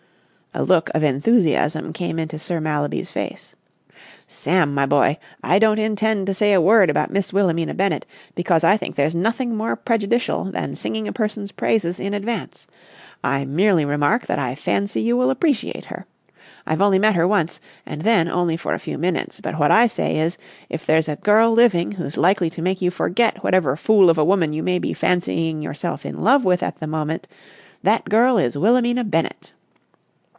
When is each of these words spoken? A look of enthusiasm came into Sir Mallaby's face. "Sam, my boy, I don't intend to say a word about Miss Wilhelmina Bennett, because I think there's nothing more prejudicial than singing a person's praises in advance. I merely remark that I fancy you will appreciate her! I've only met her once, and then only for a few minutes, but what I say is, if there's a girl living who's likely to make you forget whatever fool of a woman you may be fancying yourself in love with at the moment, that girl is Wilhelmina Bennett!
A 0.53 0.65
look 0.65 0.89
of 0.93 1.01
enthusiasm 1.01 1.93
came 1.93 2.19
into 2.19 2.37
Sir 2.37 2.59
Mallaby's 2.59 3.09
face. 3.09 3.55
"Sam, 4.27 4.73
my 4.73 4.85
boy, 4.85 5.17
I 5.41 5.59
don't 5.59 5.79
intend 5.79 6.27
to 6.27 6.33
say 6.33 6.51
a 6.51 6.59
word 6.59 6.89
about 6.89 7.09
Miss 7.09 7.31
Wilhelmina 7.31 7.73
Bennett, 7.73 8.05
because 8.35 8.61
I 8.65 8.75
think 8.75 8.97
there's 8.97 9.15
nothing 9.15 9.55
more 9.55 9.77
prejudicial 9.77 10.43
than 10.43 10.75
singing 10.75 11.07
a 11.07 11.13
person's 11.13 11.53
praises 11.53 12.01
in 12.01 12.13
advance. 12.13 12.67
I 13.23 13.45
merely 13.45 13.85
remark 13.85 14.27
that 14.27 14.39
I 14.39 14.55
fancy 14.55 14.99
you 14.99 15.15
will 15.15 15.29
appreciate 15.29 15.85
her! 15.85 16.05
I've 16.67 16.81
only 16.81 16.99
met 16.99 17.15
her 17.15 17.25
once, 17.25 17.61
and 17.85 18.01
then 18.01 18.27
only 18.27 18.57
for 18.57 18.73
a 18.73 18.77
few 18.77 18.97
minutes, 18.97 19.39
but 19.39 19.57
what 19.57 19.71
I 19.71 19.87
say 19.87 20.17
is, 20.17 20.37
if 20.67 20.85
there's 20.85 21.07
a 21.07 21.15
girl 21.15 21.53
living 21.53 21.93
who's 21.93 22.17
likely 22.17 22.49
to 22.49 22.61
make 22.61 22.81
you 22.81 22.91
forget 22.91 23.41
whatever 23.41 23.77
fool 23.77 24.09
of 24.09 24.17
a 24.17 24.25
woman 24.25 24.51
you 24.51 24.63
may 24.63 24.79
be 24.79 24.93
fancying 24.93 25.61
yourself 25.61 26.05
in 26.05 26.21
love 26.25 26.43
with 26.43 26.61
at 26.61 26.81
the 26.81 26.87
moment, 26.87 27.25
that 27.83 28.03
girl 28.09 28.37
is 28.37 28.57
Wilhelmina 28.57 29.05
Bennett! 29.05 29.53